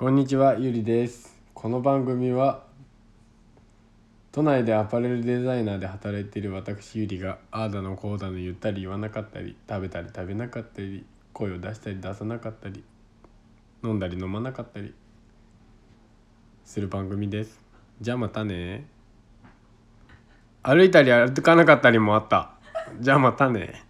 [0.00, 1.38] こんにちはゆりです。
[1.52, 2.64] この番組は
[4.32, 11.04] 都内でアパレルデザイナーで働いている私ゆりがああだのこうだの言ったり言わなかったり食べたり食べなかったり
[11.34, 12.82] 声を出したり出さなかったり
[13.84, 14.94] 飲んだり飲まなかったり
[16.64, 17.60] する番組です。
[18.00, 18.86] じゃあまたね。
[20.62, 22.52] 歩いたり歩かなかったりもあった。
[23.00, 23.84] じゃあまたね。